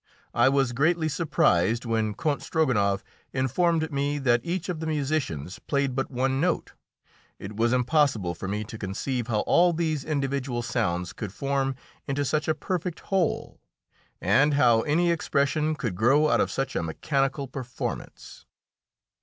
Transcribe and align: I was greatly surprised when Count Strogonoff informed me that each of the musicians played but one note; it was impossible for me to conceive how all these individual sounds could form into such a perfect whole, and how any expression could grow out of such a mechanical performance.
I 0.33 0.49
was 0.49 0.71
greatly 0.71 1.07
surprised 1.07 1.85
when 1.85 2.15
Count 2.15 2.41
Strogonoff 2.41 3.03
informed 3.33 3.91
me 3.91 4.17
that 4.17 4.41
each 4.43 4.67
of 4.67 4.79
the 4.79 4.87
musicians 4.87 5.59
played 5.59 5.93
but 5.95 6.09
one 6.09 6.41
note; 6.41 6.73
it 7.37 7.55
was 7.55 7.71
impossible 7.71 8.33
for 8.33 8.47
me 8.47 8.63
to 8.63 8.79
conceive 8.79 9.27
how 9.27 9.41
all 9.41 9.73
these 9.73 10.03
individual 10.03 10.63
sounds 10.63 11.13
could 11.13 11.31
form 11.31 11.75
into 12.07 12.25
such 12.25 12.47
a 12.47 12.55
perfect 12.55 13.01
whole, 13.11 13.59
and 14.19 14.55
how 14.55 14.81
any 14.81 15.11
expression 15.11 15.75
could 15.75 15.93
grow 15.93 16.29
out 16.29 16.41
of 16.41 16.49
such 16.49 16.75
a 16.75 16.81
mechanical 16.81 17.47
performance. 17.47 18.47